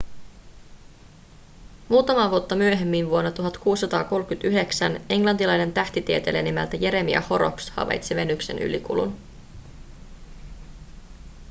[1.89, 9.17] muutamaa vuotta myöhemmin vuonna 1639 englantilainen tähtitieteilijä nimeltä jeremiah horrocks havaitsi venuksen ylikulun